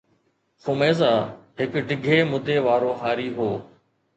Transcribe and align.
خميزه 0.63 1.11
هڪ 1.59 1.71
ڊگهي 1.91 2.19
مدي 2.31 2.57
وارو 2.67 2.91
هاري 3.01 3.29
هو 3.37 3.49